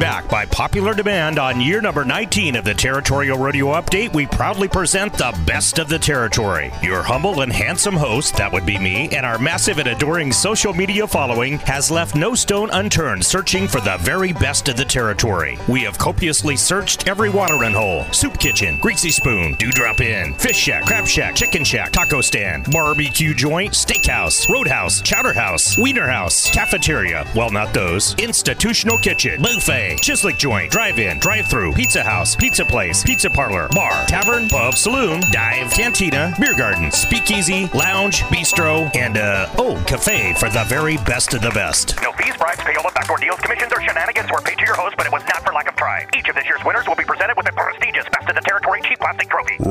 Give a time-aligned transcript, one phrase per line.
[0.00, 4.68] Back by popular demand on year number 19 of the Territorial Rodeo Update, we proudly
[4.68, 6.72] present the best of the territory.
[6.84, 10.72] Your humble and handsome host, that would be me, and our massive and adoring social
[10.72, 15.58] media following has left no stone unturned searching for the very best of the territory.
[15.66, 20.84] We have copiously searched every watering hole, soup kitchen, greasy spoon, dewdrop inn, fish shack,
[20.84, 27.26] crab shack, chicken shack, taco stand, barbecue joint, steakhouse, roadhouse, chowder house, wiener house, cafeteria,
[27.34, 33.30] well, not those, institutional kitchen, buffet, Chislic Joint, Drive-In, Drive-Through, Pizza House, Pizza Place, Pizza
[33.30, 39.82] Parlor, Bar, Tavern, Pub, Saloon, Dive, Cantina, Beer Garden, Speakeasy, Lounge, Bistro, and uh oh,
[39.86, 41.96] Cafe for the very best of the best.
[42.02, 45.06] No fees, bribes, payola, backdoor deals, commissions, or shenanigans were paid to your host, but
[45.06, 46.08] it was not for lack of trying.
[46.16, 47.04] Each of this year's winners will be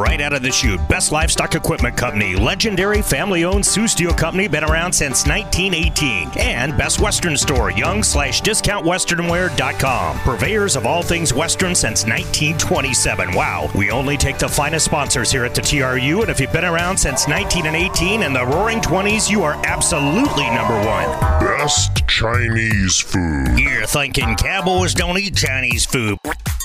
[0.00, 4.64] Right out of the chute, Best Livestock Equipment Company, legendary family-owned Sioux Steel Company, been
[4.64, 10.18] around since 1918, and Best Western Store, young slash discount westernwear.com.
[10.20, 13.34] Purveyors of all things Western since 1927.
[13.34, 13.70] Wow.
[13.74, 16.96] We only take the finest sponsors here at the TRU, and if you've been around
[16.96, 21.10] since 1918 and the roaring 20s, you are absolutely number one.
[21.40, 23.58] Best Chinese food.
[23.58, 26.16] You're thinking cowboys don't eat Chinese food.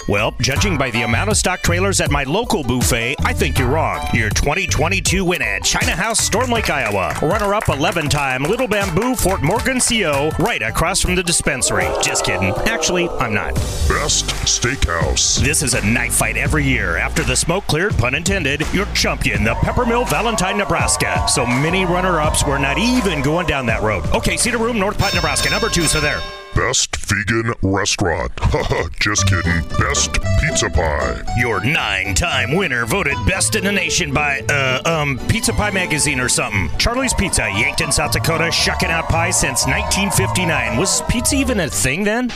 [0.08, 3.70] Well, judging by the amount of stock trailers at my local buffet, I think you're
[3.70, 4.06] wrong.
[4.14, 7.18] Your 2022 win at China House, Storm Lake, Iowa.
[7.24, 11.88] Runner up 11 time Little Bamboo, Fort Morgan, CO, right across from the dispensary.
[12.04, 12.54] Just kidding.
[12.68, 13.56] Actually, I'm not.
[13.90, 15.44] Best Steakhouse.
[15.44, 16.98] This is a knife fight every year.
[16.98, 21.26] After the smoke cleared, pun intended, your champion, the Peppermill, Valentine, Nebraska.
[21.28, 24.06] So many runner ups were not even going down that road.
[24.14, 25.50] Okay, Cedar Room, North Platte, Nebraska.
[25.50, 26.22] Number two, so there.
[26.56, 28.32] Best vegan restaurant.
[28.40, 29.62] Haha, just kidding.
[29.78, 31.22] Best pizza pie.
[31.38, 36.30] Your nine-time winner voted best in the nation by uh um Pizza Pie magazine or
[36.30, 36.70] something.
[36.78, 40.78] Charlie's Pizza, Yankton, South Dakota, shucking out pie since 1959.
[40.78, 42.30] Was pizza even a thing then?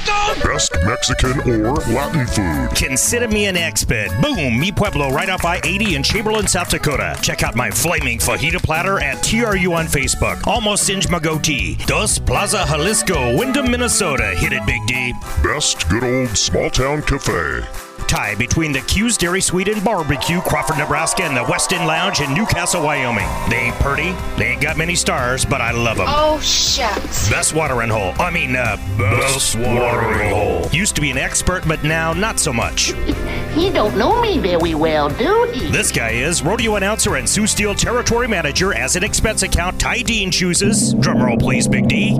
[0.43, 2.75] Best Mexican or Latin food.
[2.75, 4.09] Consider me an expert.
[4.21, 7.17] Boom, Mi Pueblo, right off I-80 in Chamberlain, South Dakota.
[7.21, 10.45] Check out my flaming fajita platter at TRU on Facebook.
[10.45, 11.77] Almost singed my goatee.
[11.85, 14.08] Dos Plaza Jalisco, Windom, Minnesota.
[14.17, 15.13] Hit it, Big D.
[15.43, 17.61] Best good old small town cafe.
[18.07, 22.21] Tie between the Q's Dairy Sweet and Barbecue, Crawford, Nebraska, and the West End Lounge
[22.21, 23.27] in Newcastle, Wyoming.
[23.51, 26.07] They ain't pretty, they ain't got many stars, but I love them.
[26.09, 27.29] Oh, shucks.
[27.29, 28.13] Best watering hole.
[28.19, 30.67] I mean, uh, best watering hole.
[30.71, 32.93] Used to be an expert, but now not so much.
[33.49, 35.71] He don't know me very well, do he?
[35.71, 40.03] This guy is rodeo announcer and Sioux Steel territory manager as an expense account Ty
[40.03, 40.93] Dean chooses.
[40.93, 42.15] Drumroll, please, Big D.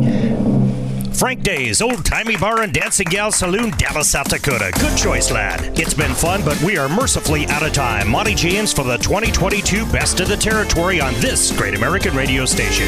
[1.15, 4.71] Frank Days, Old Timey Bar and Dancing Gal Saloon, Dallas, South Dakota.
[4.79, 5.77] Good choice, lad.
[5.79, 8.09] It's been fun, but we are mercifully out of time.
[8.09, 12.87] Monte James for the 2022 Best of the Territory on this great American radio station.